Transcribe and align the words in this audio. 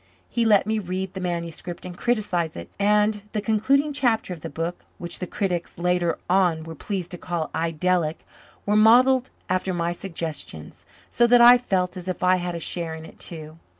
He 0.27 0.45
let 0.45 0.65
me 0.65 0.79
read 0.79 1.13
the 1.13 1.19
manuscript 1.19 1.85
and 1.85 1.95
criticize 1.95 2.55
it; 2.55 2.71
and 2.79 3.21
the 3.33 3.39
concluding 3.39 3.93
chapter 3.93 4.33
of 4.33 4.41
the 4.41 4.49
book, 4.49 4.83
which 4.97 5.19
the 5.19 5.27
critics 5.27 5.77
later 5.77 6.17
on 6.27 6.63
were 6.63 6.73
pleased 6.73 7.11
to 7.11 7.19
call 7.19 7.51
idyllic, 7.53 8.25
was 8.65 8.79
modelled 8.79 9.29
after 9.47 9.75
my 9.75 9.91
suggestions, 9.91 10.87
so 11.11 11.27
that 11.27 11.39
I 11.39 11.59
felt 11.59 11.95
as 11.97 12.07
if 12.07 12.23
I 12.23 12.37
had 12.37 12.55
a 12.55 12.59
share 12.59 12.95
in 12.95 13.05
it 13.05 13.19
too. 13.19 13.59